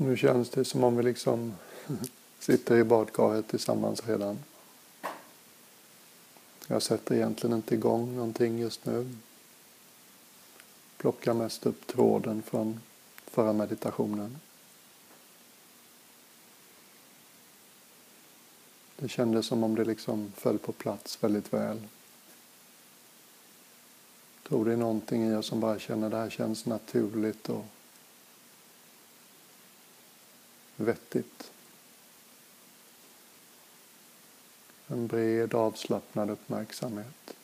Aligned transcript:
Nu 0.00 0.16
känns 0.16 0.50
det 0.50 0.64
som 0.64 0.84
om 0.84 0.96
vi 0.96 1.02
liksom 1.02 1.54
sitter 2.38 2.76
i 2.76 2.84
badkaret 2.84 3.48
tillsammans 3.48 4.08
redan. 4.08 4.38
Jag 6.66 6.82
sätter 6.82 7.14
egentligen 7.14 7.56
inte 7.56 7.74
igång 7.74 8.16
någonting 8.16 8.58
just 8.58 8.86
nu. 8.86 9.14
Plockar 10.96 11.34
mest 11.34 11.66
upp 11.66 11.86
tråden 11.86 12.42
från 12.42 12.80
förra 13.26 13.52
meditationen. 13.52 14.36
Det 18.96 19.08
kändes 19.08 19.46
som 19.46 19.64
om 19.64 19.74
det 19.74 19.84
liksom 19.84 20.32
föll 20.36 20.58
på 20.58 20.72
plats 20.72 21.24
väldigt 21.24 21.52
väl. 21.52 21.80
Jag 24.42 24.48
tror 24.48 24.64
det 24.64 24.72
är 24.72 24.76
någonting 24.76 25.28
i 25.28 25.34
oss 25.34 25.46
som 25.46 25.60
bara 25.60 25.78
känner 25.78 26.06
att 26.06 26.12
det 26.12 26.18
här 26.18 26.30
känns 26.30 26.66
naturligt 26.66 27.48
och 27.48 27.64
vettigt. 30.78 31.50
En 34.86 35.06
bred 35.06 35.54
avslappnad 35.54 36.30
uppmärksamhet. 36.30 37.36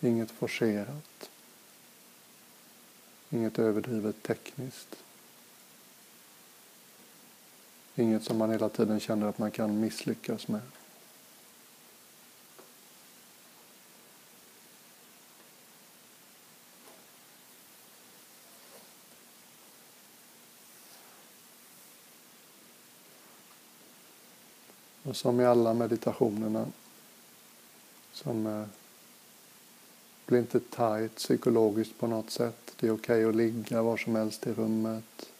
Inget 0.00 0.30
forcerat. 0.30 1.30
Inget 3.30 3.58
överdrivet 3.58 4.22
tekniskt. 4.22 4.96
Inget 7.94 8.24
som 8.24 8.36
man 8.36 8.50
hela 8.50 8.68
tiden 8.68 9.00
känner 9.00 9.26
att 9.26 9.38
man 9.38 9.50
kan 9.50 9.80
misslyckas 9.80 10.48
med. 10.48 10.62
Och 25.04 25.16
som 25.16 25.40
i 25.40 25.44
alla 25.44 25.74
meditationerna 25.74 26.66
som 28.12 28.46
eh, 28.46 28.66
blir 30.26 30.38
inte 30.38 30.60
tight 30.60 31.14
psykologiskt 31.14 31.98
på 31.98 32.06
något 32.06 32.30
sätt. 32.30 32.74
Det 32.76 32.86
är 32.86 32.90
okej 32.90 33.26
okay 33.26 33.28
att 33.28 33.36
ligga 33.36 33.82
var 33.82 33.96
som 33.96 34.14
helst 34.14 34.46
i 34.46 34.52
rummet. 34.52 35.30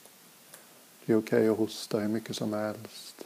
Det 1.04 1.12
är 1.12 1.18
okej 1.18 1.38
okay 1.38 1.48
att 1.48 1.58
hosta 1.58 1.98
hur 1.98 2.08
mycket 2.08 2.36
som 2.36 2.52
helst. 2.52 3.24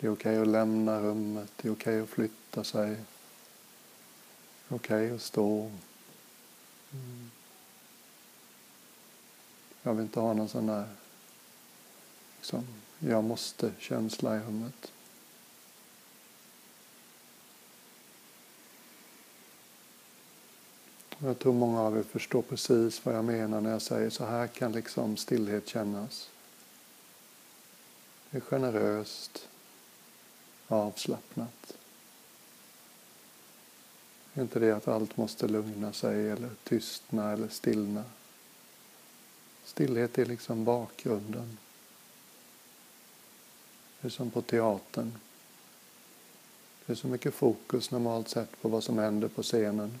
Det 0.00 0.06
är 0.06 0.10
okej 0.10 0.32
okay 0.32 0.42
att 0.42 0.48
lämna 0.48 1.00
rummet. 1.00 1.50
Det 1.56 1.68
är 1.68 1.72
okej 1.72 2.00
att 2.00 2.08
flytta 2.08 2.64
sig. 2.64 2.88
Det 4.68 4.74
är 4.74 4.76
okej 4.76 5.10
att 5.10 5.22
stå. 5.22 5.70
Mm. 6.92 7.30
Jag 9.82 9.94
vill 9.94 10.02
inte 10.02 10.20
ha 10.20 10.32
någon 10.32 10.48
sån 10.48 10.66
där 10.66 10.88
liksom, 12.36 12.66
jag 12.98 13.24
måste-känsla 13.24 14.36
i 14.36 14.40
rummet. 14.40 14.92
Jag 21.18 21.38
tror 21.38 21.52
många 21.52 21.80
av 21.80 21.98
er 21.98 22.02
förstår 22.02 22.42
precis 22.42 23.04
vad 23.04 23.14
jag 23.14 23.24
menar 23.24 23.60
när 23.60 23.70
jag 23.70 23.82
säger 23.82 24.10
så 24.10 24.24
här 24.24 24.46
kan 24.46 24.72
liksom 24.72 25.16
stillhet 25.16 25.68
kännas. 25.68 26.30
Det 28.30 28.36
är 28.36 28.40
generöst, 28.40 29.48
avslappnat. 30.68 31.76
Det 34.32 34.40
är 34.40 34.42
inte 34.42 34.58
det 34.58 34.72
att 34.72 34.88
allt 34.88 35.16
måste 35.16 35.48
lugna 35.48 35.92
sig 35.92 36.30
eller 36.30 36.50
tystna 36.64 37.32
eller 37.32 37.48
stillna. 37.48 38.04
Stillhet 39.64 40.18
är 40.18 40.26
liksom 40.26 40.64
bakgrunden. 40.64 41.58
Det 44.00 44.08
är 44.08 44.10
som 44.10 44.30
på 44.30 44.42
teatern. 44.42 45.12
Det 46.86 46.92
är 46.92 46.96
så 46.96 47.08
mycket 47.08 47.34
fokus 47.34 47.90
normalt 47.90 48.28
sett 48.28 48.60
på 48.62 48.68
vad 48.68 48.84
som 48.84 48.98
händer 48.98 49.28
på 49.28 49.42
scenen 49.42 50.00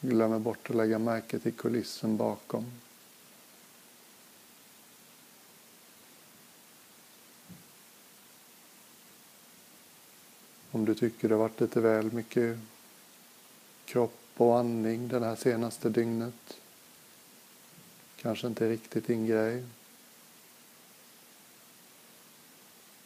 glömmer 0.00 0.38
bort 0.38 0.70
att 0.70 0.76
lägga 0.76 0.98
märke 0.98 1.38
till 1.38 1.52
kulissen 1.52 2.16
bakom. 2.16 2.72
Om 10.70 10.84
du 10.84 10.94
tycker 10.94 11.28
det 11.28 11.34
har 11.34 11.42
varit 11.42 11.60
lite 11.60 11.80
väl 11.80 12.12
mycket 12.12 12.58
kropp 13.84 14.20
och 14.36 14.58
andning 14.58 15.08
det 15.08 15.24
här 15.24 15.36
senaste 15.36 15.88
dygnet. 15.88 16.60
Kanske 18.16 18.46
inte 18.46 18.68
riktigt 18.68 19.06
din 19.06 19.26
grej. 19.26 19.64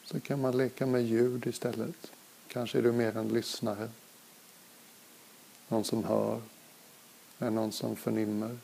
Så 0.03 0.19
kan 0.19 0.41
man 0.41 0.57
leka 0.57 0.85
med 0.85 1.03
ljud 1.03 1.47
istället. 1.47 2.11
Kanske 2.47 2.77
är 2.77 2.81
du 2.81 2.91
mer 2.91 3.17
en 3.17 3.27
lyssnare. 3.27 3.89
Någon 5.67 5.83
som 5.83 6.03
hör 6.03 6.41
är 7.43 7.51
någon 7.51 7.71
som 7.71 7.95
förnimmer. 7.95 8.57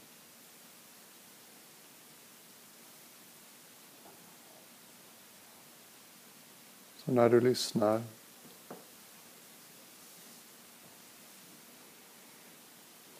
Så 6.97 7.11
när 7.11 7.29
du 7.29 7.41
lyssnar 7.41 8.01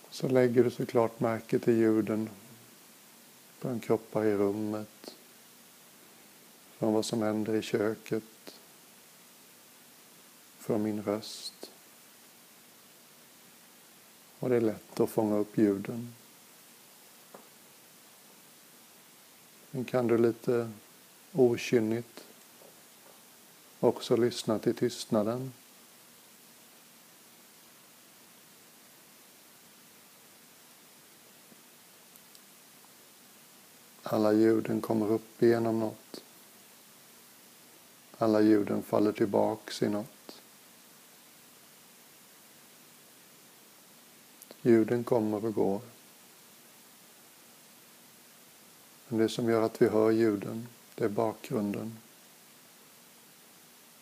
så 0.10 0.28
lägger 0.28 0.64
du 0.64 0.72
såklart 0.72 1.20
märke 1.20 1.60
till 1.60 1.78
ljuden 1.78 2.30
från 3.60 3.80
kroppar 3.80 4.26
i 4.26 4.36
rummet, 4.36 5.16
från 6.78 6.94
vad 6.94 7.06
som 7.06 7.22
händer 7.22 7.56
i 7.56 7.62
köket, 7.62 8.60
från 10.58 10.84
min 10.84 11.04
röst. 11.04 11.72
Och 14.40 14.50
det 14.50 14.56
är 14.56 14.62
lätt 14.62 15.00
att 15.00 15.10
fånga 15.10 15.38
upp 15.38 15.58
ljuden. 15.58 16.14
Men 19.72 19.86
kan 19.86 20.08
du 20.08 20.18
lite 20.18 20.72
okynnigt 21.34 22.24
också 23.80 24.16
lyssna 24.16 24.60
till 24.60 24.76
tystnaden. 24.76 25.54
Alla 34.04 34.34
ljuden 34.34 34.82
kommer 34.82 35.12
upp 35.12 35.42
genom 35.42 35.80
något. 35.80 36.24
Alla 38.18 38.42
ljuden 38.42 38.84
faller 38.84 39.12
tillbaks 39.12 39.84
i 39.84 39.90
något. 39.90 40.19
Ljuden 44.62 45.04
kommer 45.04 45.46
och 45.46 45.54
går. 45.54 45.82
Men 49.08 49.20
det 49.20 49.30
som 49.30 49.50
gör 49.50 49.62
att 49.62 49.82
vi 49.82 49.88
hör 49.88 50.12
ljuden, 50.12 50.68
det 50.96 51.06
är 51.06 51.10
bakgrunden. 51.10 51.98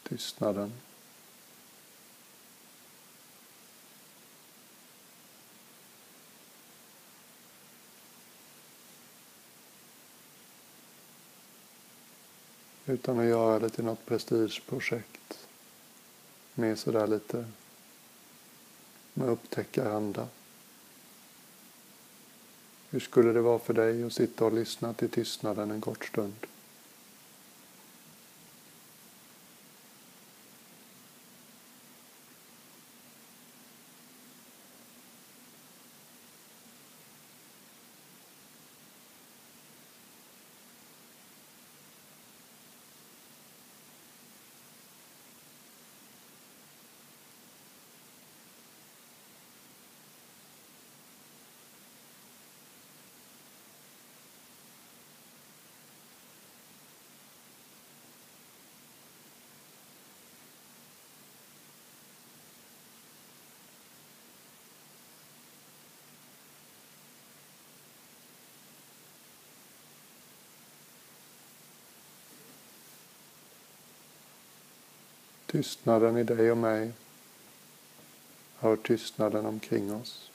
Tystnaden. 0.04 0.74
Utan 12.86 13.20
att 13.20 13.26
göra 13.26 13.60
det 13.60 13.70
till 13.70 13.84
något 13.86 14.06
prestigeprojekt. 14.06 15.48
Mer 16.54 16.76
sådär 16.76 17.08
lite 17.08 17.46
med 19.14 19.30
upptäckaranda. 19.30 20.28
Hur 22.90 23.00
skulle 23.00 23.34
det 23.34 23.42
vara 23.42 23.60
för 23.60 23.74
dig 23.74 24.04
att 24.04 24.14
sitta 24.14 24.46
och 24.46 24.54
lyssna 24.54 24.94
till 24.94 25.10
tystnaden 25.10 25.72
en 25.72 25.82
kort 25.82 26.06
stund? 26.06 26.34
Tystnaden 75.48 76.18
i 76.18 76.24
dig 76.24 76.52
och 76.52 76.58
mig. 76.58 76.92
Hör 78.58 78.76
tystnaden 78.76 79.46
omkring 79.46 79.94
oss. 79.94 80.32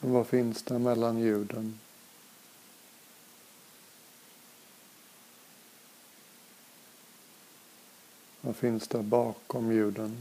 Vad 0.00 0.26
finns 0.26 0.62
det 0.62 0.78
mellan 0.78 1.18
ljuden? 1.18 1.78
Vad 8.40 8.56
finns 8.56 8.88
där 8.88 9.02
bakom 9.02 9.72
ljuden? 9.72 10.16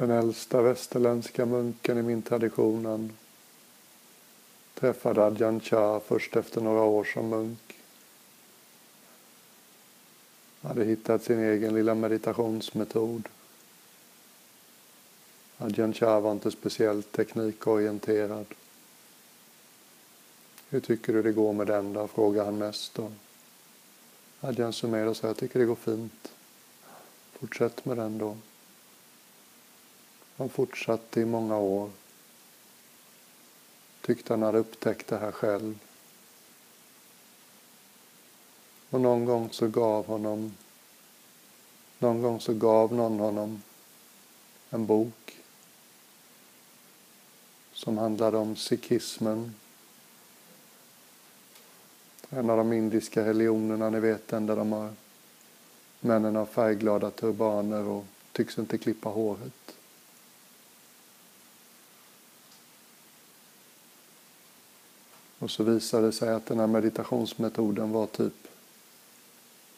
Den 0.00 0.10
äldsta 0.10 0.62
västerländska 0.62 1.46
munken 1.46 1.98
i 1.98 2.02
min 2.02 2.22
tradition 2.22 3.12
träffade 4.74 5.24
Adjan 5.24 5.60
Chah 5.60 6.00
först 6.00 6.36
efter 6.36 6.60
några 6.60 6.82
år 6.82 7.04
som 7.04 7.28
munk. 7.28 7.78
Hade 10.60 10.84
hittat 10.84 11.22
sin 11.22 11.38
egen 11.38 11.74
lilla 11.74 11.94
meditationsmetod. 11.94 13.28
Adjan 15.56 15.92
Chah 15.92 16.20
var 16.20 16.32
inte 16.32 16.50
speciellt 16.50 17.12
teknikorienterad. 17.12 18.46
Hur 20.68 20.80
tycker 20.80 21.12
du 21.12 21.22
det 21.22 21.32
går 21.32 21.52
med 21.52 21.66
den 21.66 21.92
då? 21.92 22.08
frågar 22.08 22.44
han 22.44 22.58
mest. 22.58 22.98
Och 22.98 23.10
Adjan 24.40 24.72
Sumeda 24.72 25.14
sa, 25.14 25.26
jag 25.26 25.36
tycker 25.36 25.58
det 25.58 25.66
går 25.66 25.74
fint. 25.74 26.32
Fortsätt 27.32 27.84
med 27.84 27.96
den 27.96 28.18
då. 28.18 28.36
Han 30.40 30.48
fortsatte 30.48 31.20
i 31.20 31.24
många 31.24 31.58
år. 31.58 31.90
Tyckte 34.00 34.32
han 34.32 34.42
hade 34.42 34.58
upptäckt 34.58 35.06
det 35.06 35.18
här 35.18 35.32
själv. 35.32 35.78
Och 38.90 39.00
någon 39.00 39.24
gång 39.24 39.48
så 39.52 39.68
gav 39.68 40.06
honom 40.06 40.56
någon 41.98 42.22
gång 42.22 42.40
så 42.40 42.54
gav 42.54 42.94
någon 42.94 43.20
honom 43.20 43.62
en 44.70 44.86
bok 44.86 45.36
som 47.72 47.98
handlade 47.98 48.36
om 48.36 48.56
sikhismen. 48.56 49.54
En 52.30 52.50
av 52.50 52.56
de 52.56 52.72
indiska 52.72 53.24
religionerna, 53.24 53.90
ni 53.90 54.00
vet 54.00 54.28
den 54.28 54.46
där 54.46 54.56
de 54.56 54.72
har 54.72 54.92
männen 56.00 56.36
har 56.36 56.46
färgglada 56.46 57.10
turbaner 57.10 57.84
och 57.84 58.04
tycks 58.32 58.58
inte 58.58 58.78
klippa 58.78 59.08
håret. 59.08 59.79
Och 65.40 65.50
så 65.50 65.62
visade 65.62 66.06
det 66.06 66.12
sig 66.12 66.28
att 66.28 66.46
den 66.46 66.58
här 66.58 66.66
meditationsmetoden 66.66 67.92
var 67.92 68.06
typ 68.06 68.48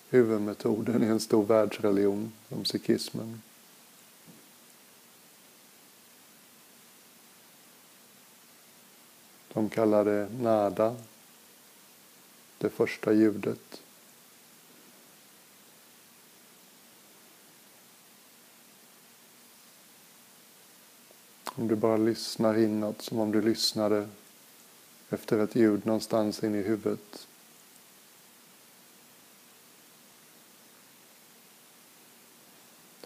huvudmetoden 0.09 1.02
i 1.02 1.07
en 1.07 1.21
stor 1.21 1.45
världsreligion 1.45 2.33
som 2.49 2.64
sikhismen. 2.64 3.42
De 9.52 9.69
kallar 9.69 10.04
det 10.04 10.28
nada, 10.40 10.97
det 12.59 12.71
första 12.71 13.12
ljudet. 13.12 13.83
Om 21.45 21.69
du 21.69 21.76
bara 21.76 21.97
lyssnar 21.97 22.59
inåt 22.59 23.02
som 23.02 23.19
om 23.19 23.33
du 23.33 23.42
lyssnade 23.42 24.09
efter 25.12 25.38
ett 25.38 25.54
ljud 25.54 25.87
någonstans 25.87 26.45
in 26.45 26.54
i 26.54 26.62
huvudet. 26.62 27.26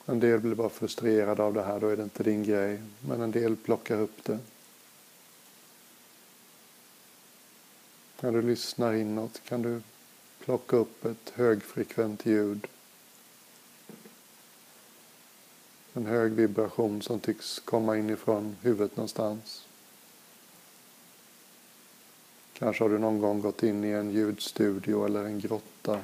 En 0.06 0.20
del 0.20 0.40
blir 0.40 0.54
bara 0.54 0.68
frustrerade 0.68 1.42
av 1.42 1.54
det 1.54 1.62
här, 1.62 1.80
då 1.80 1.88
är 1.88 1.96
det 1.96 2.02
inte 2.02 2.22
din 2.22 2.44
grej. 2.44 2.82
Men 3.00 3.20
en 3.20 3.30
del 3.30 3.56
plockar 3.56 4.00
upp 4.00 4.24
det. 4.24 4.38
När 8.20 8.32
du 8.32 8.42
lyssnar 8.42 8.94
inåt 8.94 9.42
kan 9.44 9.62
du 9.62 9.82
plocka 10.38 10.76
upp 10.76 11.04
ett 11.04 11.30
högfrekvent 11.34 12.26
ljud. 12.26 12.66
En 15.94 16.06
hög 16.06 16.32
vibration 16.32 17.02
som 17.02 17.20
tycks 17.20 17.58
komma 17.58 17.96
inifrån 17.96 18.56
huvudet 18.62 18.96
någonstans. 18.96 19.65
Kanske 22.58 22.84
har 22.84 22.88
du 22.88 22.98
någon 22.98 23.20
gång 23.20 23.40
gått 23.40 23.62
in 23.62 23.84
i 23.84 23.90
en 23.90 24.10
ljudstudio 24.10 25.06
eller 25.06 25.24
en 25.24 25.40
grotta. 25.40 26.00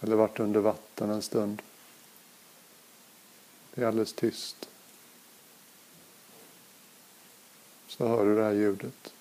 Eller 0.00 0.16
varit 0.16 0.40
under 0.40 0.60
vatten 0.60 1.10
en 1.10 1.22
stund. 1.22 1.62
Det 3.74 3.82
är 3.82 3.86
alldeles 3.86 4.12
tyst. 4.12 4.68
Så 7.88 8.08
hör 8.08 8.26
du 8.26 8.36
det 8.36 8.44
här 8.44 8.52
ljudet. 8.52 9.14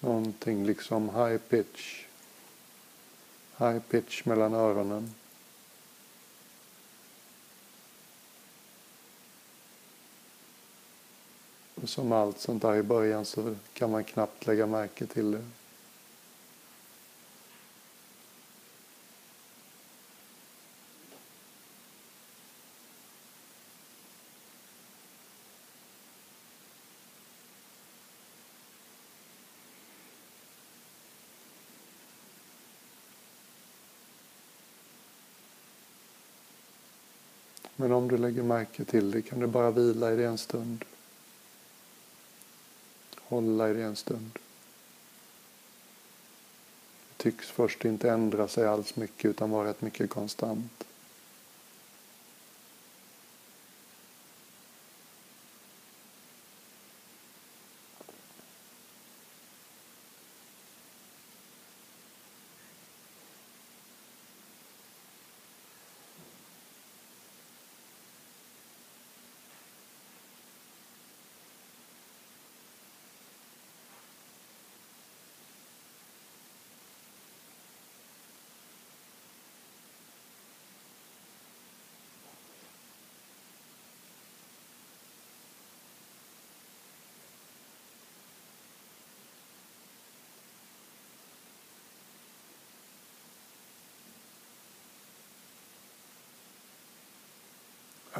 Någonting 0.00 0.66
liksom 0.66 1.08
high 1.08 1.36
pitch. 1.36 2.04
High 3.58 3.78
pitch 3.78 4.24
mellan 4.24 4.54
öronen. 4.54 5.14
Som 11.84 12.12
allt 12.12 12.38
sånt 12.38 12.62
där 12.62 12.76
i 12.76 12.82
början 12.82 13.24
så 13.24 13.54
kan 13.72 13.90
man 13.90 14.04
knappt 14.04 14.46
lägga 14.46 14.66
märke 14.66 15.06
till 15.06 15.30
det. 15.30 15.44
Men 37.76 37.92
om 37.92 38.08
du 38.08 38.18
lägger 38.18 38.42
märke 38.42 38.84
till 38.84 39.10
det 39.10 39.22
kan 39.22 39.40
du 39.40 39.46
bara 39.46 39.70
vila 39.70 40.12
i 40.12 40.16
det 40.16 40.24
en 40.24 40.38
stund. 40.38 40.84
Hålla 43.32 43.70
i 43.70 43.72
det 43.72 43.82
en 43.82 43.96
stund. 43.96 44.30
Det 47.16 47.22
tycks 47.22 47.48
först 47.48 47.84
inte 47.84 48.10
ändra 48.10 48.48
sig 48.48 48.66
alls 48.66 48.96
mycket 48.96 49.30
utan 49.30 49.50
vara 49.50 49.68
rätt 49.68 49.82
mycket 49.82 50.10
konstant. 50.10 50.84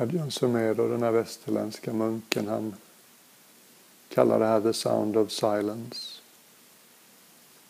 Adjan 0.03 0.31
Sumedo, 0.31 0.89
den 0.89 1.03
här 1.03 1.11
västerländska 1.11 1.93
munken, 1.93 2.49
han 2.49 2.75
kallar 4.09 4.39
det 4.39 4.47
här 4.47 4.61
the 4.61 4.73
sound 4.73 5.17
of 5.17 5.31
silence. 5.31 6.21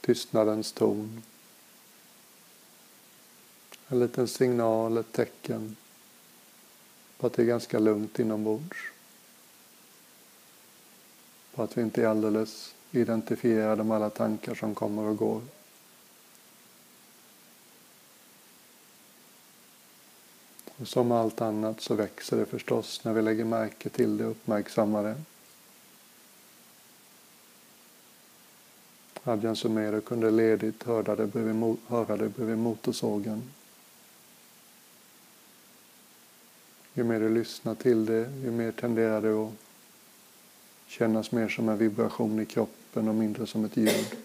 Tystnadens 0.01 0.73
ton. 0.73 1.23
En 3.89 3.99
liten 3.99 4.29
signal, 4.29 4.97
ett 4.97 5.13
tecken 5.13 5.77
på 7.19 7.27
att 7.27 7.33
det 7.33 7.43
är 7.43 7.47
ganska 7.47 7.79
lugnt 7.79 8.19
inombords. 8.19 8.79
På 11.55 11.63
att 11.63 11.79
vi 11.79 11.83
inte 11.83 12.03
är 12.03 12.07
alldeles 12.07 12.75
identifierade 12.91 13.85
med 13.85 13.97
alla 13.97 14.11
tankar 14.11 14.55
som 14.55 14.75
kommer 14.75 15.03
och 15.03 15.17
går. 15.17 15.43
Och 20.83 20.89
som 20.89 21.13
allt 21.13 21.41
annat 21.41 21.81
så 21.81 21.95
växer 21.95 22.37
det 22.37 22.47
förstås 22.47 23.05
när 23.05 23.13
vi 23.13 23.23
lägger 23.23 23.45
märke 23.45 23.89
till 23.89 24.17
det 24.17 24.25
och 24.25 24.31
uppmärksammar 24.31 25.03
det. 25.03 25.15
Adjan 29.25 29.57
Sumero 29.57 30.01
kunde 30.01 30.31
ledigt 30.31 30.83
höra 30.83 31.17
det 31.17 31.27
bredvid, 31.27 31.77
höra 31.87 32.17
det 32.17 32.29
bredvid 32.29 32.59
motorsågen. 32.59 33.43
Ju 36.95 37.05
mer 37.05 37.21
du 37.21 37.29
lyssnar 37.29 37.75
till 37.75 38.07
det, 38.07 38.31
ju 38.45 38.51
mer 38.51 38.73
tenderar 38.73 39.21
det 39.23 39.33
att 39.33 39.53
kännas 40.87 41.33
mer 41.33 41.49
som 41.49 41.69
en 41.69 41.79
vibration 41.79 42.41
i 42.41 42.47
kroppen 42.47 43.09
och 43.09 43.15
mindre 43.15 43.47
som 43.47 43.65
ett 43.65 43.77
ljud. 43.77 44.17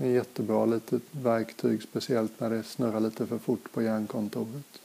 Det 0.00 0.06
är 0.06 0.10
jättebra 0.10 0.66
litet 0.66 1.02
verktyg, 1.10 1.82
speciellt 1.82 2.40
när 2.40 2.50
det 2.50 2.62
snurrar 2.62 3.00
lite 3.00 3.26
för 3.26 3.38
fort 3.38 3.72
på 3.72 3.82
hjärnkontoret. 3.82 4.80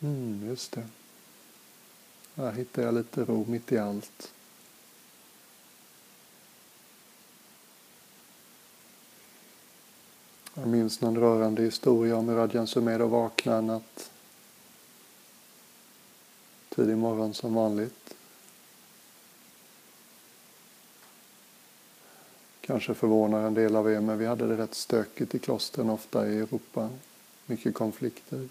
Mm, 0.00 0.46
just 0.46 0.72
det. 0.72 0.86
Här 2.34 2.52
hittar 2.52 2.82
jag 2.82 2.94
lite 2.94 3.24
ro 3.24 3.44
mitt 3.48 3.72
i 3.72 3.78
allt. 3.78 4.32
Jag 10.54 10.68
minns 10.68 11.00
någon 11.00 11.18
rörande 11.18 11.62
historia 11.62 12.16
om 12.16 12.28
hur 12.28 12.36
Radjan 12.36 12.66
Sumedo 12.66 13.06
vaknade 13.06 13.58
en 13.58 13.66
natt. 13.66 14.10
Tidig 16.68 16.96
morgon 16.96 17.34
som 17.34 17.54
vanligt. 17.54 18.14
Kanske 22.70 22.94
förvånar 22.94 23.46
en 23.46 23.54
del 23.54 23.76
av 23.76 23.92
er, 23.92 24.00
men 24.00 24.18
vi 24.18 24.26
hade 24.26 24.46
det 24.46 24.56
rätt 24.56 24.74
stökigt 24.74 25.34
i 25.34 25.38
klostren 25.38 25.90
ofta 25.90 26.28
i 26.28 26.38
Europa. 26.38 26.90
Mycket 27.46 27.74
konflikter. 27.74 28.48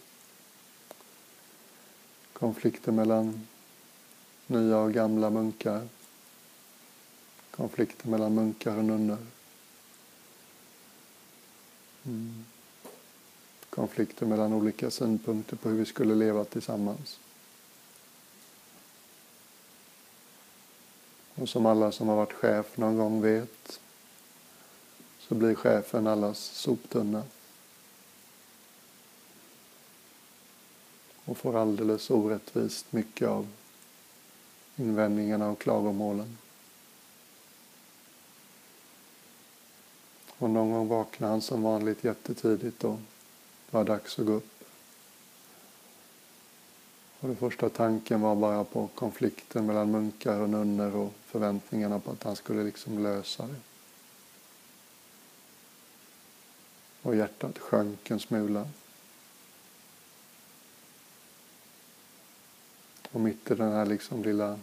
Konflikter 2.34 2.92
mellan 2.92 3.48
nya 4.48 4.78
och 4.78 4.94
gamla 4.94 5.30
munkar. 5.30 5.88
Konflikter 7.52 8.08
mellan 8.08 8.36
munkar 8.36 8.78
och 8.78 8.86
nunnor. 8.86 9.18
Mm. 12.06 12.46
Konflikter 13.70 14.26
mellan 14.26 14.54
olika 14.54 14.92
synpunkter 14.92 15.56
på 15.56 15.70
hur 15.70 15.78
vi 15.78 15.86
skulle 15.86 16.16
leva 16.16 16.44
tillsammans. 16.46 17.20
Och 21.36 21.50
som 21.50 21.66
alla 21.66 21.92
som 21.92 22.08
har 22.08 22.16
varit 22.16 22.34
chef 22.34 22.78
någon 22.78 22.98
gång 22.98 23.22
vet 23.22 23.80
så 25.30 25.36
blir 25.36 25.56
chefen 25.56 26.08
allas 26.08 26.40
soptunna. 26.40 27.24
Och 31.26 31.38
får 31.38 31.58
alldeles 31.58 32.10
orättvist 32.10 32.92
mycket 32.92 33.28
av 33.28 33.48
invändningarna 34.76 35.50
och 35.50 35.60
klagomålen. 35.60 36.38
Och 40.38 40.50
någon 40.50 40.72
gång 40.72 40.88
vaknade 40.88 41.32
han 41.32 41.42
som 41.42 41.64
vanligt 41.64 42.04
jättetidigt 42.04 42.84
och 42.84 43.00
det 43.66 43.78
var 43.78 43.84
dags 43.84 44.20
att 44.20 44.26
gå 44.26 44.34
upp. 44.34 44.64
Och 47.20 47.28
den 47.28 47.38
första 47.38 47.70
tanken 47.70 48.22
var 48.22 48.36
bara 48.36 48.64
på 48.64 48.88
konflikten 48.88 49.66
mellan 49.66 49.92
munkar 49.92 50.40
och 50.40 50.50
nunnor 50.50 50.96
och 50.96 51.14
förväntningarna 51.26 52.00
på 52.00 52.12
att 52.12 52.24
han 52.24 52.36
skulle 52.36 52.64
liksom 52.64 53.04
lösa 53.04 53.48
det. 53.48 53.69
Och 57.02 57.16
hjärtat 57.16 57.58
sjönk 57.60 58.12
en 58.12 58.20
smula. 58.20 58.68
Och 63.12 63.22
mitt 63.22 63.52
i 63.52 63.56
den 63.56 63.72
här 63.72 63.86
liksom 63.86 64.24
lilla 64.24 64.60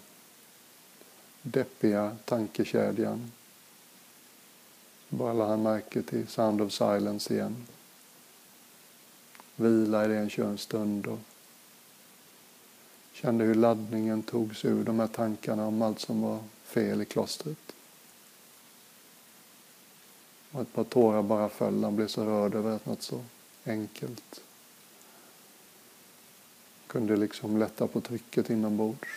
deppiga 1.43 2.17
tankekedjan 2.25 3.33
bara 5.09 5.33
lade 5.33 5.51
han 5.51 5.63
märke 5.63 6.03
till 6.03 6.27
Sound 6.27 6.61
of 6.61 6.73
Silence 6.73 7.35
igen. 7.35 7.67
Vila 9.57 10.05
i 10.05 10.09
det 10.09 10.17
en 10.17 10.31
skön 10.31 10.59
stund 10.59 11.07
och 11.07 11.19
kände 13.13 13.45
hur 13.45 13.55
laddningen 13.55 14.23
togs 14.23 14.65
ur 14.65 14.85
de 14.85 15.01
här 15.01 15.07
tankarna 15.07 15.67
om 15.67 15.83
allt 15.83 16.01
som 16.01 16.23
var 16.23 16.41
fel 16.65 17.03
i 17.03 17.05
klostret. 17.05 17.76
Och 20.57 20.63
ett 20.63 20.73
par 20.73 20.85
tårar 20.85 21.23
bara 21.23 21.49
föll. 21.49 21.85
Han 21.85 21.97
blev 21.97 22.09
så 22.09 22.25
rörd 22.25 22.55
över 22.55 22.77
att 22.77 22.87
något 22.87 23.03
så 23.03 23.25
enkelt 23.65 24.41
kunde 26.87 27.17
liksom 27.17 27.59
lätta 27.59 27.87
på 27.87 28.01
trycket 28.01 28.51
inombords. 28.51 29.09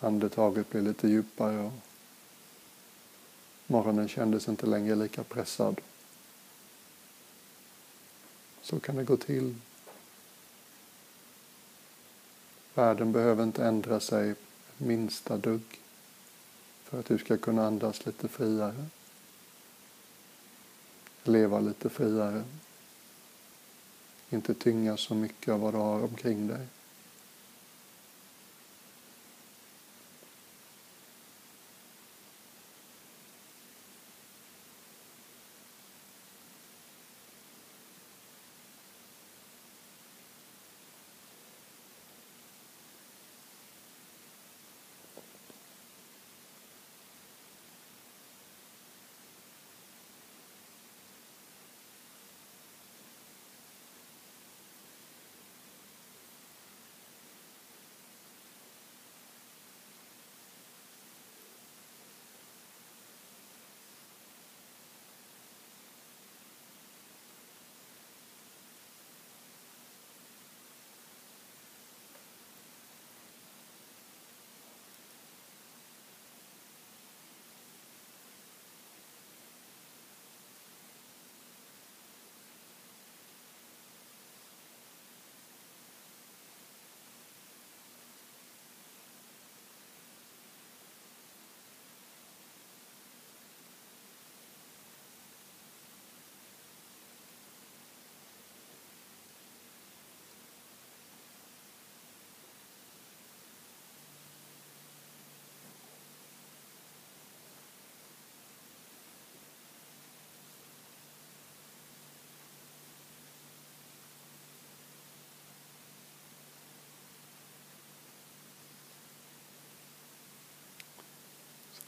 Andetaget 0.00 0.70
blev 0.70 0.82
lite 0.84 1.08
djupare 1.08 1.58
och 1.58 1.72
morgonen 3.66 4.08
kändes 4.08 4.48
inte 4.48 4.66
längre 4.66 4.94
lika 4.94 5.24
pressad. 5.24 5.80
Så 8.62 8.80
kan 8.80 8.96
det 8.96 9.04
gå 9.04 9.16
till. 9.16 9.54
Världen 12.74 13.12
behöver 13.12 13.44
inte 13.44 13.64
ändra 13.64 14.00
sig 14.00 14.34
minsta 14.78 15.36
dugg 15.36 15.83
för 16.94 17.00
att 17.00 17.06
du 17.06 17.18
ska 17.18 17.36
kunna 17.36 17.66
andas 17.66 18.06
lite 18.06 18.28
friare. 18.28 18.84
Leva 21.24 21.60
lite 21.60 21.88
friare. 21.88 22.44
Inte 24.30 24.54
tyngas 24.54 25.00
så 25.00 25.14
mycket 25.14 25.52
av 25.54 25.60
vad 25.60 25.74
du 25.74 25.78
har 25.78 26.04
omkring 26.04 26.48
dig. 26.48 26.66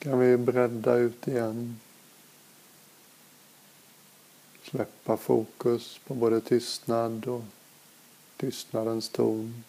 Kan 0.07 0.19
vi 0.19 0.37
bredda 0.37 0.95
ut 0.95 1.29
igen. 1.29 1.81
Släppa 4.63 5.17
fokus 5.17 6.01
på 6.07 6.15
både 6.15 6.41
tystnad 6.41 7.27
och 7.27 7.43
tystnadens 8.37 9.09
ton. 9.09 9.65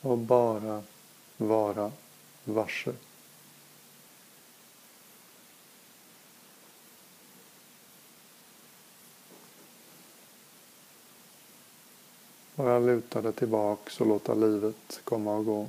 Och 0.00 0.18
bara 0.18 0.82
vara 1.36 1.92
varse. 2.44 2.92
Bara 12.62 12.78
luta 12.78 13.22
dig 13.22 13.32
tillbaks 13.32 14.00
och 14.00 14.06
låta 14.06 14.34
livet 14.34 15.00
komma 15.04 15.34
och 15.34 15.44
gå. 15.44 15.68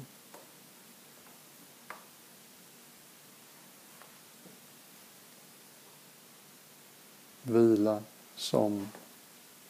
Vila 7.44 8.04
som 8.36 8.88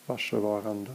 varsevarande. 0.06 0.92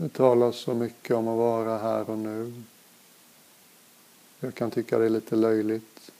Det 0.00 0.08
talas 0.08 0.56
så 0.56 0.74
mycket 0.74 1.16
om 1.16 1.28
att 1.28 1.38
vara 1.38 1.78
här 1.78 2.10
och 2.10 2.18
nu. 2.18 2.62
Jag 4.40 4.54
kan 4.54 4.70
tycka 4.70 4.98
det 4.98 5.04
är 5.04 5.10
lite 5.10 5.36
löjligt. 5.36 6.10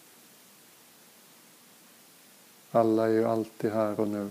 Alla 2.71 3.05
är 3.05 3.13
ju 3.13 3.25
alltid 3.25 3.73
här 3.73 4.01
och 4.01 4.09
nu. 4.09 4.31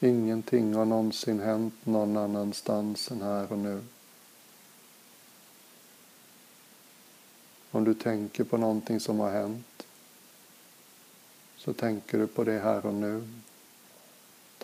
Ingenting 0.00 0.74
har 0.74 0.84
någonsin 0.84 1.40
hänt 1.40 1.86
någon 1.86 2.16
annanstans 2.16 3.10
än 3.10 3.22
här 3.22 3.52
och 3.52 3.58
nu. 3.58 3.84
Om 7.70 7.84
du 7.84 7.94
tänker 7.94 8.44
på 8.44 8.56
någonting 8.56 9.00
som 9.00 9.20
har 9.20 9.30
hänt 9.30 9.86
så 11.56 11.72
tänker 11.72 12.18
du 12.18 12.26
på 12.26 12.44
det 12.44 12.58
här 12.58 12.86
och 12.86 12.94
nu. 12.94 13.28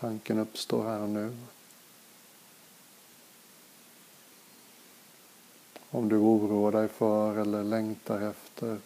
Tanken 0.01 0.39
uppstår 0.39 0.83
här 0.83 0.99
och 0.99 1.09
nu. 1.09 1.37
Om 5.89 6.09
du 6.09 6.17
oroar 6.17 6.71
dig 6.71 6.87
för 6.87 7.37
eller 7.37 7.63
längtar 7.63 8.21
efter, 8.21 8.77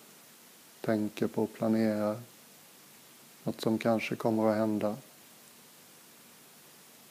tänker 0.82 1.28
på 1.28 1.44
och 1.44 1.54
planerar 1.54 2.22
något 3.44 3.62
som 3.62 3.78
kanske 3.78 4.16
kommer 4.16 4.50
att 4.52 4.58
hända 4.58 4.96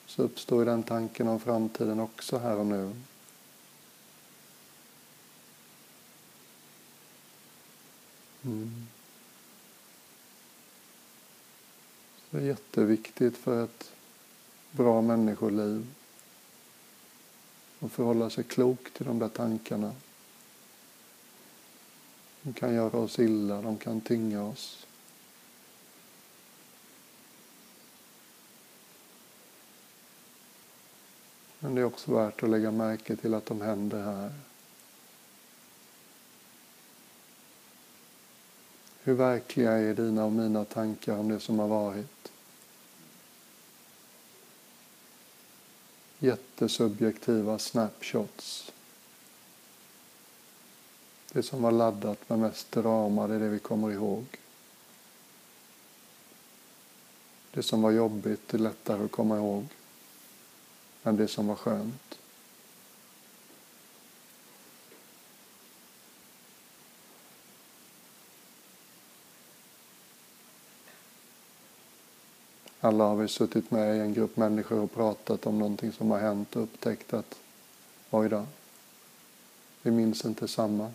så 0.06 0.22
uppstår 0.22 0.64
den 0.64 0.82
tanken 0.82 1.28
om 1.28 1.40
framtiden 1.40 2.00
också 2.00 2.38
här 2.38 2.56
och 2.56 2.66
nu. 2.66 2.94
Mm. 8.42 8.86
Det 12.30 12.38
är 12.38 12.42
jätteviktigt 12.42 13.36
för 13.36 13.64
ett 13.64 13.93
bra 14.76 15.00
människoliv 15.00 15.86
och 17.78 17.92
förhålla 17.92 18.30
sig 18.30 18.44
klok 18.44 18.92
till 18.92 19.06
de 19.06 19.18
där 19.18 19.28
tankarna. 19.28 19.92
De 22.42 22.52
kan 22.52 22.74
göra 22.74 22.98
oss 22.98 23.18
illa, 23.18 23.62
de 23.62 23.78
kan 23.78 24.00
tynga 24.00 24.44
oss. 24.44 24.86
Men 31.58 31.74
det 31.74 31.80
är 31.80 31.84
också 31.84 32.14
värt 32.14 32.42
att 32.42 32.50
lägga 32.50 32.70
märke 32.70 33.16
till 33.16 33.34
att 33.34 33.46
de 33.46 33.60
händer 33.60 34.02
här. 34.02 34.32
Hur 39.02 39.14
verkliga 39.14 39.72
är 39.72 39.94
dina 39.94 40.24
och 40.24 40.32
mina 40.32 40.64
tankar 40.64 41.18
om 41.18 41.28
det 41.28 41.40
som 41.40 41.58
har 41.58 41.68
varit? 41.68 42.33
Jättesubjektiva 46.24 47.58
snapshots. 47.58 48.72
Det 51.32 51.42
som 51.42 51.62
var 51.62 51.70
laddat 51.70 52.28
med 52.28 52.38
mest 52.38 52.72
drama, 52.72 53.26
det 53.26 53.34
är 53.34 53.38
det 53.38 53.48
vi 53.48 53.58
kommer 53.58 53.92
ihåg. 53.92 54.24
Det 57.50 57.62
som 57.62 57.82
var 57.82 57.90
jobbigt 57.90 58.54
är 58.54 58.58
lättare 58.58 59.04
att 59.04 59.10
komma 59.10 59.36
ihåg 59.36 59.66
än 61.02 61.16
det 61.16 61.28
som 61.28 61.46
var 61.46 61.56
skönt. 61.56 62.18
Alla 72.84 73.04
har 73.04 73.16
vi 73.16 73.28
suttit 73.28 73.70
med 73.70 73.96
i 73.96 74.00
en 74.00 74.14
grupp 74.14 74.36
människor 74.36 74.78
och 74.78 74.92
pratat 74.92 75.46
om 75.46 75.58
någonting 75.58 75.92
som 75.92 76.10
har 76.10 76.18
hänt 76.18 76.56
och 76.56 76.62
upptäckt 76.62 77.12
att 77.12 77.38
oj 78.10 78.28
då, 78.28 78.46
vi 79.82 79.90
minns 79.90 80.24
inte 80.24 80.48
samma. 80.48 80.92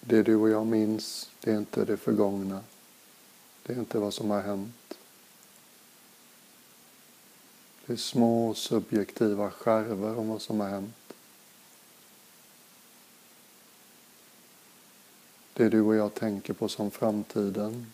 Det 0.00 0.22
du 0.22 0.36
och 0.36 0.50
jag 0.50 0.66
minns, 0.66 1.30
det 1.40 1.50
är 1.50 1.58
inte 1.58 1.84
det 1.84 1.96
förgångna. 1.96 2.60
Det 3.62 3.72
är 3.72 3.78
inte 3.78 3.98
vad 3.98 4.14
som 4.14 4.30
har 4.30 4.40
hänt. 4.40 4.98
Det 7.86 7.92
är 7.92 7.96
små 7.96 8.54
subjektiva 8.54 9.50
skärvor 9.50 10.18
om 10.18 10.28
vad 10.28 10.42
som 10.42 10.60
har 10.60 10.68
hänt. 10.68 11.03
Det 15.56 15.68
du 15.68 15.80
och 15.80 15.94
jag 15.94 16.14
tänker 16.14 16.52
på 16.52 16.68
som 16.68 16.90
framtiden. 16.90 17.92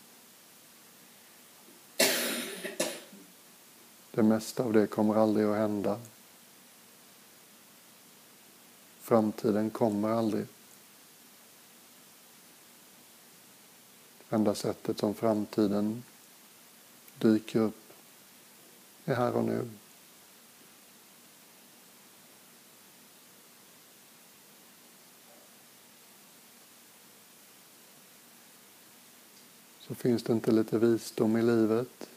Det 4.11 4.23
mesta 4.23 4.62
av 4.62 4.73
det 4.73 4.87
kommer 4.87 5.14
aldrig 5.14 5.46
att 5.46 5.57
hända. 5.57 6.01
Framtiden 9.01 9.70
kommer 9.70 10.09
aldrig. 10.09 10.46
Enda 14.31 14.55
sättet 14.55 14.99
som 14.99 15.14
framtiden 15.14 16.03
dyker 17.18 17.61
upp 17.61 17.92
är 19.05 19.14
här 19.14 19.33
och 19.33 19.44
nu. 19.44 19.68
Så 29.90 29.94
finns 29.96 30.22
det 30.22 30.33
inte 30.33 30.50
lite 30.50 30.79
visdom 30.79 31.37
i 31.37 31.42
livet. 31.42 32.09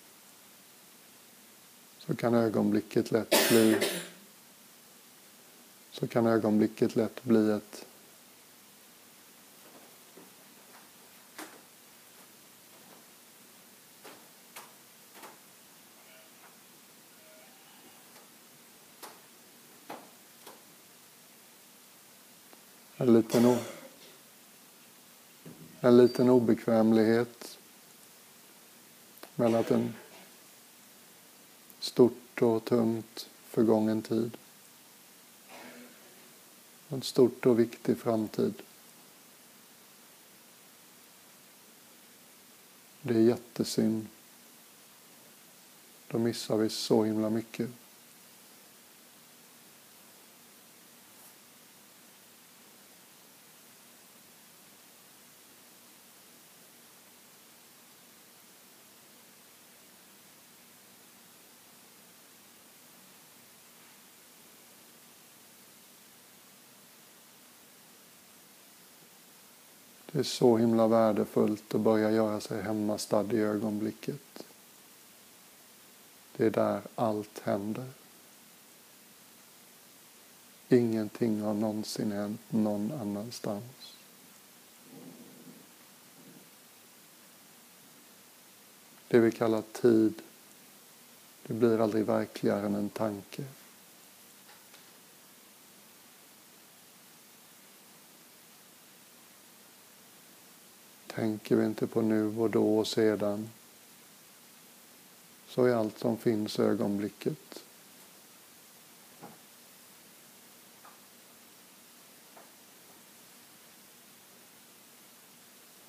Så 2.00 2.16
kan 2.16 2.34
ögonblicket 2.34 3.12
lätt 3.12 3.50
bli 3.50 3.78
så 5.92 6.08
kan 6.08 6.26
ögonblicket 6.26 6.96
lätt 6.96 7.24
bli 7.24 7.52
ett 7.52 7.86
en 22.98 23.14
liten, 23.14 23.58
en 25.80 25.98
liten 25.98 26.30
obekvämlighet 26.30 27.58
men 29.36 29.56
att 29.56 29.72
en 29.72 29.94
stort 31.80 32.42
och 32.42 32.66
tungt 32.66 33.30
förgången 33.44 34.02
tid. 34.02 34.38
En 36.90 37.02
stort 37.02 37.46
och 37.46 37.60
viktig 37.60 37.98
framtid. 37.98 38.54
Det 43.02 43.14
är 43.14 43.22
jättesynd. 43.22 44.08
Då 46.08 46.18
missar 46.18 46.58
vi 46.58 46.70
så 46.70 47.04
himla 47.04 47.30
mycket. 47.30 47.70
Det 70.14 70.20
är 70.20 70.24
så 70.24 70.58
himla 70.58 70.88
värdefullt 70.88 71.76
att 71.76 71.82
börja 71.82 72.12
göra 72.12 72.40
sig 72.40 72.62
hemmastad 72.62 73.26
i 73.32 73.38
ögonblicket. 73.38 74.44
Det 76.36 76.46
är 76.46 76.50
där 76.50 76.82
allt 76.96 77.40
händer. 77.40 77.86
Ingenting 80.70 81.42
har 81.42 81.54
någonsin 81.54 82.12
hänt 82.12 82.42
någon 82.50 82.92
annanstans. 82.92 83.96
Det 89.08 89.20
vi 89.20 89.32
kallar 89.32 89.64
tid, 89.72 90.22
det 91.48 91.54
blir 91.54 91.80
aldrig 91.80 92.06
verkligare 92.06 92.66
än 92.66 92.76
en 92.76 92.90
tanke. 92.90 93.44
Tänker 101.16 101.56
vi 101.56 101.66
inte 101.66 101.88
på 101.88 102.02
nu 102.02 102.38
och 102.38 102.50
då 102.50 102.78
och 102.78 102.88
sedan 102.88 103.50
så 105.48 105.66
är 105.66 105.76
allt 105.76 106.00
som 106.00 106.18
finns 106.18 106.60
ögonblicket. 106.60 107.64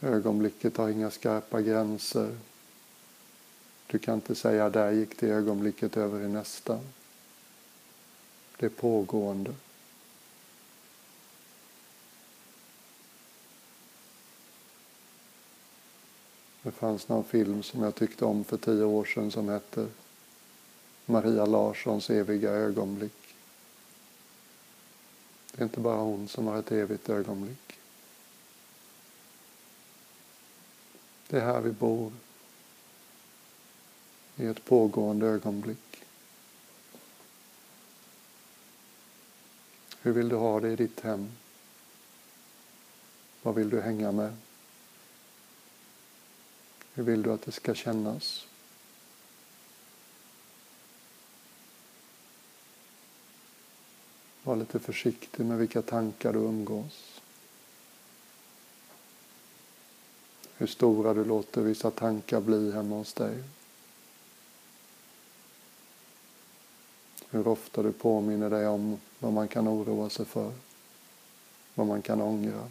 Ögonblicket 0.01 0.77
har 0.77 0.89
inga 0.89 1.11
skarpa 1.11 1.61
gränser. 1.61 2.37
Du 3.87 3.99
kan 3.99 4.15
inte 4.15 4.35
säga 4.35 4.71
där 4.71 4.91
gick 4.91 5.21
det 5.21 5.29
ögonblicket 5.29 5.97
över 5.97 6.25
i 6.25 6.29
nästa. 6.29 6.81
Det 8.57 8.67
är 8.67 8.71
pågående. 8.71 9.55
Det 16.65 16.71
fanns 16.71 17.09
någon 17.09 17.25
film 17.25 17.63
som 17.63 17.83
jag 17.83 17.95
tyckte 17.95 18.25
om 18.25 18.45
för 18.45 18.57
tio 18.57 18.85
år 18.85 19.05
sedan 19.05 19.31
som 19.31 19.49
hette 19.49 19.89
Maria 21.07 21.47
Larssons 21.47 22.11
eviga 22.11 22.51
ögonblick. 22.51 23.37
Det 25.53 25.61
är 25.61 25.65
inte 25.65 25.81
bara 25.81 25.97
hon 25.97 26.29
som 26.29 26.47
har 26.47 26.59
ett 26.59 26.73
evigt 26.73 27.09
ögonblick. 27.09 27.79
Det 31.29 31.37
är 31.37 31.45
här 31.45 31.61
vi 31.61 31.71
bor. 31.71 32.13
I 34.37 34.47
ett 34.47 34.65
pågående 34.65 35.27
ögonblick. 35.27 36.05
Hur 40.01 40.13
vill 40.13 40.29
du 40.29 40.37
ha 40.37 40.61
det 40.61 40.71
i 40.71 40.77
ditt 40.77 41.01
hem? 41.01 41.33
Vad 43.43 43.55
vill 43.55 43.71
du 43.71 43.81
hänga 43.81 44.13
med? 44.13 44.37
Hur 46.95 47.05
vill 47.05 47.23
du 47.23 47.33
att 47.33 47.43
det 47.43 47.53
ska 47.53 47.75
kännas? 47.75 48.47
Var 54.43 54.57
lite 54.57 54.79
försiktig 54.79 55.45
med 55.47 55.59
vilka 55.59 55.83
tankar 55.83 56.33
du 56.33 56.39
umgås. 56.39 57.21
Hur 60.57 60.67
stora 60.67 61.15
du 61.15 61.25
låter 61.25 61.61
vissa 61.61 61.91
tankar 61.91 62.41
bli 62.41 62.73
hemma 62.73 62.97
hos 62.97 63.15
dig. 63.15 63.43
Hur 67.31 67.49
ofta 67.49 67.83
du 67.83 67.93
påminner 67.93 68.51
dig 68.51 68.67
om 68.67 69.01
vad 69.19 69.33
man 69.33 69.49
kan 69.49 69.69
oroa 69.69 70.11
sig 70.11 70.27
för, 70.27 70.53
vad 71.75 71.87
man 71.87 72.03
kan 72.03 72.21
ångra. 72.21 72.69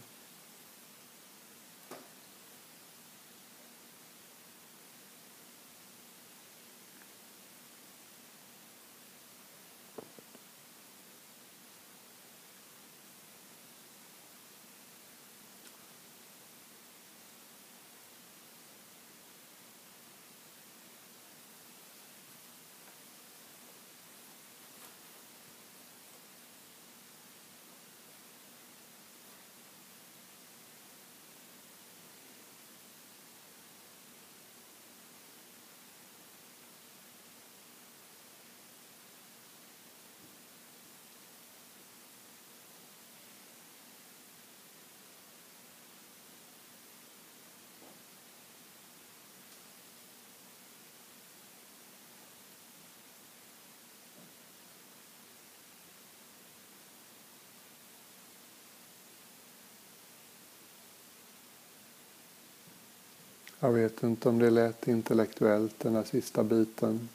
Jag 63.63 63.71
vet 63.71 64.03
inte 64.03 64.29
om 64.29 64.39
det 64.39 64.49
lät 64.49 64.87
intellektuellt 64.87 65.79
den 65.79 65.95
här 65.95 66.03
sista 66.03 66.43
biten. 66.43 67.09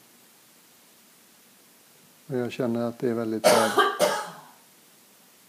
Men 2.26 2.38
jag 2.38 2.52
känner 2.52 2.80
att 2.80 2.98
det 2.98 3.08
är 3.08 3.14
väldigt 3.14 3.46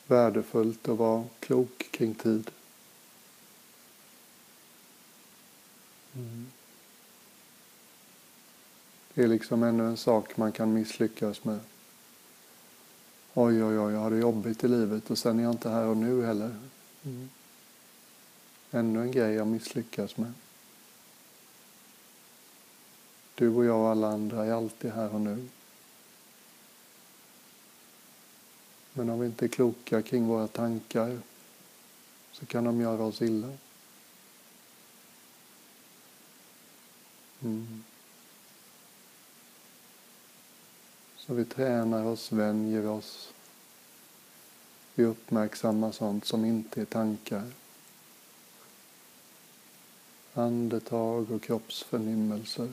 värdefullt 0.07 0.89
att 0.89 0.97
vara 0.97 1.25
klok 1.39 1.87
kring 1.91 2.15
tid. 2.15 2.51
Mm. 6.15 6.47
Det 9.13 9.23
är 9.23 9.27
liksom 9.27 9.63
ännu 9.63 9.87
en 9.87 9.97
sak 9.97 10.37
man 10.37 10.51
kan 10.51 10.73
misslyckas 10.73 11.43
med. 11.43 11.59
Oj, 13.33 13.63
oj, 13.63 13.79
oj, 13.79 13.93
jag 13.93 13.99
har 13.99 14.11
det 14.11 14.17
jobbigt 14.17 14.63
i 14.63 14.67
livet 14.67 15.11
och 15.11 15.17
sen 15.17 15.39
är 15.39 15.43
jag 15.43 15.53
inte 15.53 15.69
här 15.69 15.85
och 15.85 15.97
nu 15.97 16.25
heller. 16.25 16.55
Mm. 17.03 17.29
Ännu 18.71 19.01
en 19.01 19.11
grej 19.11 19.33
jag 19.33 19.47
misslyckas 19.47 20.17
med. 20.17 20.33
Du 23.39 23.49
och 23.49 23.65
jag 23.65 23.79
och 23.79 23.89
alla 23.89 24.07
andra 24.07 24.45
är 24.45 24.51
alltid 24.51 24.91
här 24.91 25.13
och 25.13 25.21
nu. 25.21 25.47
Men 28.93 29.09
om 29.09 29.19
vi 29.19 29.25
inte 29.25 29.45
är 29.45 29.49
kloka 29.49 30.01
kring 30.01 30.27
våra 30.27 30.47
tankar 30.47 31.19
så 32.31 32.45
kan 32.45 32.63
de 32.63 32.81
göra 32.81 33.03
oss 33.03 33.21
illa. 33.21 33.51
Mm. 37.41 37.83
Så 41.17 41.33
vi 41.33 41.45
tränar 41.45 42.05
oss, 42.05 42.31
vänjer 42.31 42.87
oss. 42.87 43.33
Vi 44.95 45.05
uppmärksammar 45.05 45.91
sånt 45.91 46.25
som 46.25 46.45
inte 46.45 46.81
är 46.81 46.85
tankar. 46.85 47.51
Andetag 50.33 51.31
och 51.31 51.41
kroppsförnimmelser. 51.41 52.69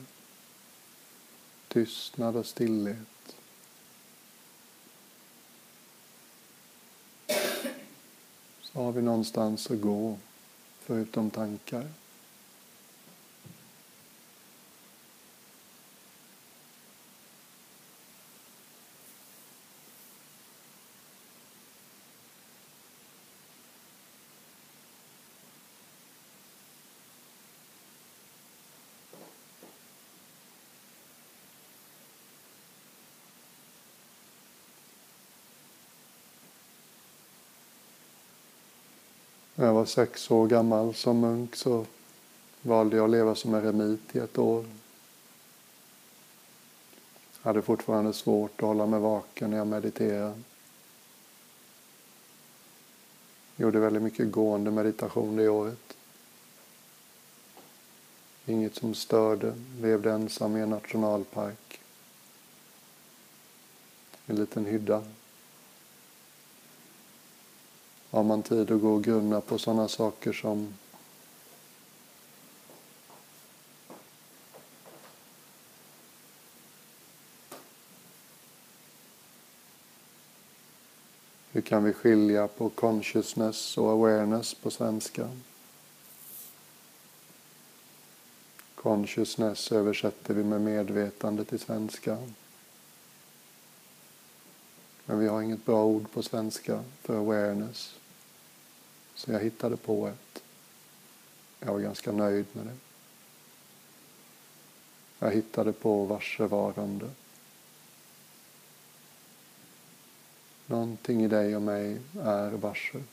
Tystnad 1.77 2.35
och 2.35 2.45
stillhet. 2.45 3.35
Så 8.61 8.79
har 8.79 8.91
vi 8.91 9.01
någonstans 9.01 9.71
att 9.71 9.81
gå, 9.81 10.17
förutom 10.79 11.29
tankar. 11.29 11.87
När 39.59 39.65
jag 39.65 39.73
var 39.73 39.85
sex 39.85 40.31
år 40.31 40.47
gammal 40.47 40.93
som 40.93 41.19
munk 41.19 41.55
så 41.55 41.85
valde 42.61 42.97
jag 42.97 43.03
att 43.03 43.09
leva 43.09 43.35
som 43.35 43.53
eremit 43.53 44.15
i 44.15 44.19
ett 44.19 44.37
år. 44.37 44.65
Jag 47.41 47.49
hade 47.49 47.61
fortfarande 47.61 48.13
svårt 48.13 48.51
att 48.55 48.67
hålla 48.67 48.85
mig 48.85 48.99
vaken 48.99 49.49
när 49.49 49.57
jag 49.57 49.67
mediterade. 49.67 50.41
Gjorde 53.55 53.79
väldigt 53.79 54.03
mycket 54.03 54.31
gående 54.31 54.71
meditation 54.71 55.35
det 55.35 55.49
året. 55.49 55.97
Inget 58.45 58.75
som 58.75 58.93
störde. 58.93 59.55
Levde 59.81 60.11
ensam 60.11 60.57
i 60.57 60.61
en 60.61 60.69
nationalpark. 60.69 61.79
En 64.25 64.35
liten 64.35 64.65
hydda 64.65 65.03
har 68.11 68.23
man 68.23 68.43
tid 68.43 68.71
att 68.71 68.81
gå 68.81 68.93
och 68.93 69.03
grunna 69.03 69.41
på 69.41 69.57
sådana 69.57 69.87
saker 69.87 70.33
som 70.33 70.73
Hur 81.57 81.61
kan 81.61 81.83
vi 81.83 81.93
skilja 81.93 82.47
på 82.47 82.69
consciousness 82.69 83.77
och 83.77 83.91
awareness 83.91 84.53
på 84.53 84.71
svenska? 84.71 85.29
Consciousness 88.75 89.71
översätter 89.71 90.33
vi 90.33 90.43
med 90.43 90.61
medvetande 90.61 91.45
till 91.45 91.59
svenska. 91.59 92.17
Men 95.09 95.19
vi 95.19 95.27
har 95.27 95.41
inget 95.41 95.65
bra 95.65 95.83
ord 95.83 96.11
på 96.11 96.23
svenska 96.23 96.83
för 97.01 97.17
awareness. 97.17 97.95
Så 99.15 99.31
jag 99.31 99.39
hittade 99.39 99.77
på 99.77 100.07
ett. 100.07 100.43
Jag 101.59 101.73
var 101.73 101.79
ganska 101.79 102.11
nöjd 102.11 102.45
med 102.51 102.65
det. 102.65 102.75
Jag 105.19 105.31
hittade 105.31 105.73
på 105.73 106.05
varsevarande. 106.05 107.09
Någonting 110.65 111.23
i 111.23 111.27
dig 111.27 111.55
och 111.55 111.61
mig 111.61 112.01
är 112.21 112.51
varse. 112.51 113.03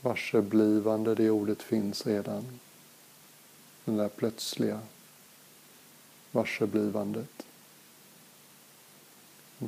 Varseblivande, 0.00 1.14
det 1.14 1.30
ordet 1.30 1.62
finns 1.62 2.06
redan. 2.06 2.60
Den 3.84 3.96
där 3.96 4.08
plötsliga 4.08 4.80
varseblivandet. 6.32 7.46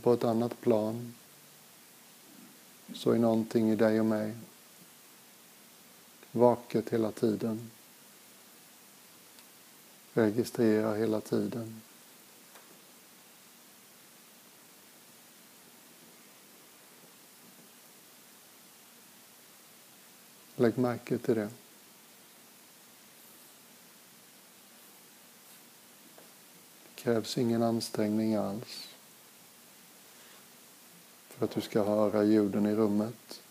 på 0.03 0.12
ett 0.12 0.25
annat 0.25 0.61
plan 0.61 1.14
så 2.94 3.12
är 3.12 3.18
någonting 3.18 3.70
i 3.70 3.77
dig 3.77 4.01
och 4.01 4.07
mig 4.07 4.35
vaket 6.33 6.90
hela 6.90 7.12
tiden. 7.12 7.70
Registrerar 10.12 10.96
hela 10.96 11.20
tiden. 11.20 11.81
Lägg 20.57 20.79
märke 20.79 21.18
till 21.18 21.35
det. 21.35 21.49
Krävs 27.02 27.38
ingen 27.38 27.62
ansträngning 27.62 28.34
alls 28.34 28.88
för 31.28 31.44
att 31.44 31.50
du 31.50 31.60
ska 31.60 31.82
höra 31.82 32.24
ljuden 32.24 32.66
i 32.66 32.74
rummet. 32.74 33.42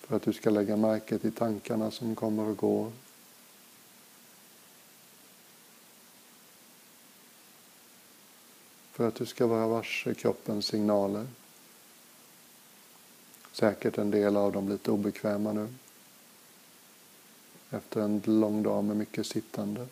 För 0.00 0.16
att 0.16 0.22
du 0.22 0.32
ska 0.32 0.50
lägga 0.50 0.76
märke 0.76 1.18
till 1.18 1.32
tankarna 1.32 1.90
som 1.90 2.14
kommer 2.14 2.42
och 2.42 2.56
går. 2.56 2.92
För 8.92 9.08
att 9.08 9.14
du 9.14 9.26
ska 9.26 9.46
vara 9.46 9.66
varse 9.66 10.14
kroppens 10.14 10.66
signaler. 10.66 11.26
Säkert 13.52 13.98
en 13.98 14.10
del 14.10 14.36
av 14.36 14.52
dem 14.52 14.68
lite 14.68 14.90
obekväma 14.90 15.52
nu. 15.52 15.68
Efter 17.70 18.00
en 18.00 18.22
lång 18.24 18.62
dag 18.62 18.84
med 18.84 18.96
mycket 18.96 19.26
sittande. 19.26 19.86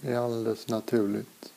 Det 0.00 0.12
är 0.12 0.18
alldeles 0.18 0.68
naturligt. 0.68 1.52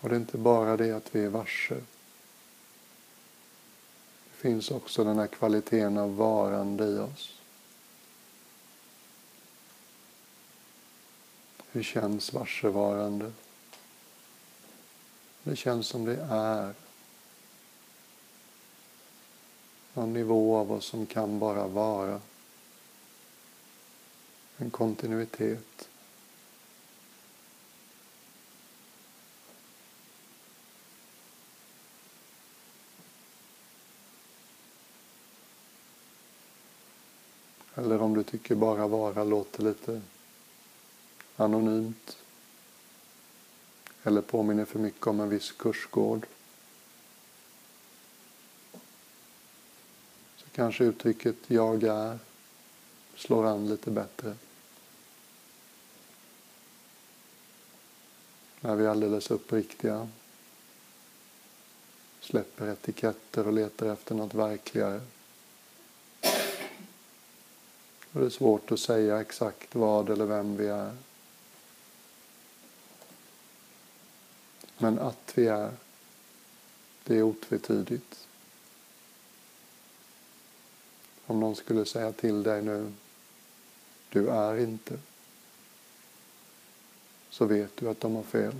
Och 0.00 0.10
det 0.10 0.16
är 0.16 0.20
inte 0.20 0.38
bara 0.38 0.76
det 0.76 0.92
att 0.92 1.14
vi 1.14 1.24
är 1.24 1.28
varse. 1.28 1.80
Finns 4.44 4.70
också 4.70 5.04
den 5.04 5.18
här 5.18 5.26
kvaliteten 5.26 5.98
av 5.98 6.16
varande 6.16 6.84
i 6.84 6.98
oss. 6.98 7.38
Hur 11.72 11.82
känns 11.82 12.32
varsevarande? 12.32 13.32
Det 15.42 15.56
känns 15.56 15.86
som 15.86 16.04
det 16.04 16.26
är. 16.30 16.74
Någon 19.94 20.12
nivå 20.12 20.56
av 20.56 20.72
oss 20.72 20.84
som 20.84 21.06
kan 21.06 21.38
bara 21.38 21.66
vara. 21.66 22.20
En 24.56 24.70
kontinuitet. 24.70 25.88
Du 38.24 38.38
tycker 38.38 38.54
bara 38.54 38.86
vara 38.86 39.24
låter 39.24 39.62
lite 39.62 40.00
anonymt 41.36 42.16
eller 44.02 44.20
påminner 44.20 44.64
för 44.64 44.78
mycket 44.78 45.06
om 45.06 45.20
en 45.20 45.28
viss 45.28 45.52
kursgård 45.52 46.26
så 50.36 50.46
kanske 50.52 50.84
uttrycket 50.84 51.36
jag 51.46 51.82
är 51.82 52.18
slår 53.16 53.46
an 53.46 53.68
lite 53.68 53.90
bättre. 53.90 54.36
När 58.60 58.76
vi 58.76 58.84
är 58.84 58.88
alldeles 58.88 59.30
uppriktiga 59.30 60.08
släpper 62.20 62.68
etiketter 62.68 63.46
och 63.46 63.52
letar 63.52 63.92
efter 63.92 64.14
något 64.14 64.34
verkligare. 64.34 65.00
Och 68.14 68.20
det 68.20 68.26
är 68.26 68.30
svårt 68.30 68.72
att 68.72 68.80
säga 68.80 69.20
exakt 69.20 69.74
vad 69.74 70.10
eller 70.10 70.26
vem 70.26 70.56
vi 70.56 70.66
är. 70.66 70.96
Men 74.78 74.98
att 74.98 75.32
vi 75.34 75.46
är, 75.46 75.72
det 77.04 77.16
är 77.16 77.22
otvetydigt. 77.22 78.28
Om 81.26 81.40
någon 81.40 81.56
skulle 81.56 81.84
säga 81.84 82.12
till 82.12 82.42
dig 82.42 82.62
nu, 82.62 82.92
du 84.08 84.28
är 84.28 84.58
inte, 84.58 84.98
så 87.30 87.44
vet 87.44 87.76
du 87.76 87.88
att 87.88 88.00
de 88.00 88.14
har 88.14 88.22
fel. 88.22 88.54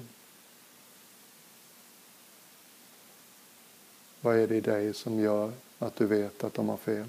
Vad 4.20 4.36
är 4.36 4.46
det 4.46 4.56
i 4.56 4.60
dig 4.60 4.94
som 4.94 5.20
gör 5.20 5.52
att 5.78 5.96
du 5.96 6.06
vet 6.06 6.44
att 6.44 6.54
de 6.54 6.68
har 6.68 6.76
fel? 6.76 7.08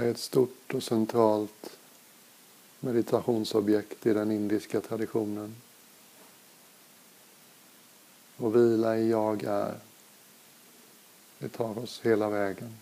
Är 0.00 0.10
ett 0.10 0.18
stort 0.18 0.74
och 0.74 0.82
centralt 0.82 1.78
meditationsobjekt 2.80 4.06
i 4.06 4.12
den 4.12 4.30
indiska 4.30 4.80
traditionen. 4.80 5.56
Och 8.36 8.56
vila 8.56 8.98
i 8.98 9.10
jag 9.10 9.44
är, 9.44 9.74
det 11.38 11.48
tar 11.48 11.78
oss 11.78 12.00
hela 12.02 12.28
vägen. 12.28 12.74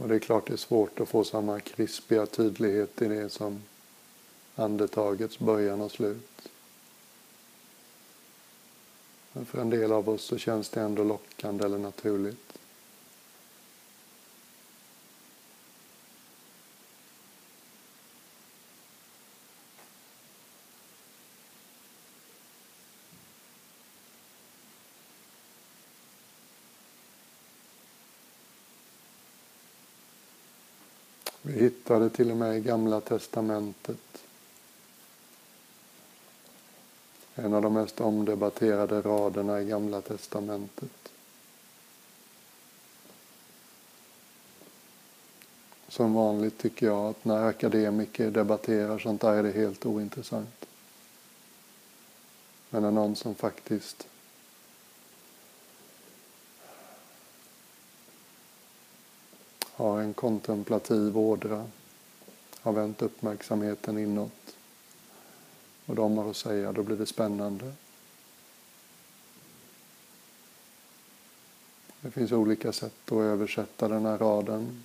Och 0.00 0.08
det 0.08 0.14
är 0.14 0.18
klart 0.18 0.46
det 0.46 0.52
är 0.52 0.56
svårt 0.56 1.00
att 1.00 1.08
få 1.08 1.24
samma 1.24 1.60
krispiga 1.60 2.26
tydlighet 2.26 3.02
i 3.02 3.08
det 3.08 3.28
som 3.28 3.62
andetagets 4.54 5.38
början 5.38 5.80
och 5.80 5.90
slut. 5.90 6.48
Men 9.32 9.46
för 9.46 9.60
en 9.60 9.70
del 9.70 9.92
av 9.92 10.08
oss 10.08 10.22
så 10.22 10.38
känns 10.38 10.70
det 10.70 10.80
ändå 10.80 11.04
lockande 11.04 11.64
eller 11.64 11.78
naturligt. 11.78 12.49
Hittade 31.90 32.10
till 32.10 32.30
och 32.30 32.36
med 32.36 32.56
i 32.56 32.60
Gamla 32.60 33.00
Testamentet 33.00 34.24
en 37.34 37.54
av 37.54 37.62
de 37.62 37.74
mest 37.74 38.00
omdebatterade 38.00 39.00
raderna 39.00 39.60
i 39.60 39.64
Gamla 39.64 40.00
Testamentet. 40.00 41.12
Som 45.88 46.14
vanligt 46.14 46.58
tycker 46.58 46.86
jag 46.86 47.06
att 47.06 47.24
när 47.24 47.46
akademiker 47.48 48.30
debatterar 48.30 48.98
sånt 48.98 49.20
där 49.20 49.34
är 49.34 49.42
det 49.42 49.52
helt 49.52 49.86
ointressant. 49.86 50.66
Men 52.70 52.82
när 52.82 52.90
någon 52.90 53.16
som 53.16 53.34
faktiskt 53.34 54.06
har 59.72 60.00
en 60.00 60.14
kontemplativ 60.14 61.18
ådra, 61.18 61.66
har 62.62 62.72
vänt 62.72 63.02
uppmärksamheten 63.02 63.98
inåt 63.98 64.56
och 65.86 65.94
de 65.94 66.18
har 66.18 66.30
att 66.30 66.36
säga, 66.36 66.72
då 66.72 66.82
blir 66.82 66.96
det 66.96 67.06
spännande. 67.06 67.72
Det 72.00 72.10
finns 72.10 72.32
olika 72.32 72.72
sätt 72.72 73.12
att 73.12 73.12
översätta 73.12 73.88
den 73.88 74.06
här 74.06 74.18
raden. 74.18 74.84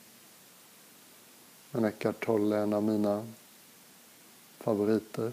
Men 1.71 1.85
Eckart 1.85 2.25
Tolle 2.25 2.55
är 2.57 2.63
en 2.63 2.73
av 2.73 2.83
mina 2.83 3.27
favoriter. 4.57 5.31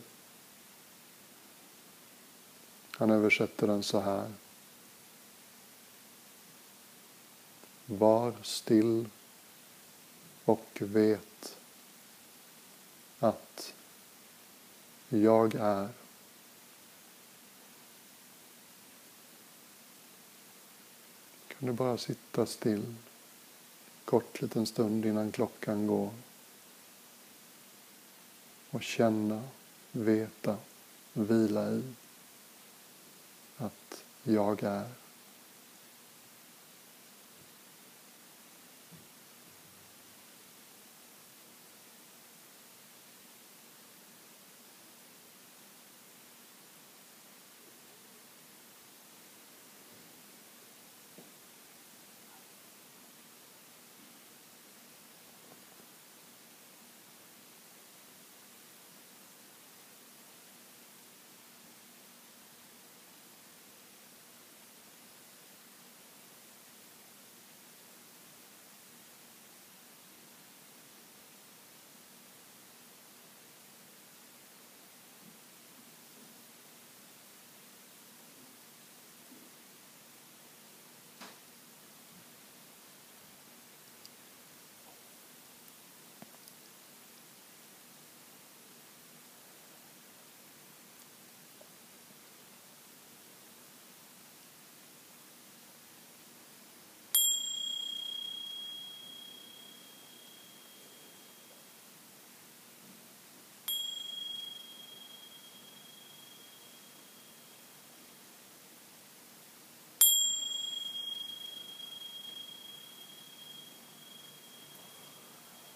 Han 2.90 3.10
översätter 3.10 3.66
den 3.66 3.82
så 3.82 4.00
här. 4.00 4.32
Var 7.86 8.34
still 8.42 9.08
och 10.44 10.68
vet 10.80 11.31
att 13.22 13.74
jag 15.08 15.54
är. 15.54 15.88
Kan 21.48 21.66
du 21.66 21.72
bara 21.72 21.98
sitta 21.98 22.46
still 22.46 22.94
kort 24.04 24.40
liten 24.40 24.66
stund 24.66 25.06
innan 25.06 25.32
klockan 25.32 25.86
går 25.86 26.10
och 28.70 28.82
känna, 28.82 29.42
veta, 29.92 30.56
vila 31.12 31.70
i 31.70 31.82
att 33.56 34.04
jag 34.22 34.62
är. 34.62 35.01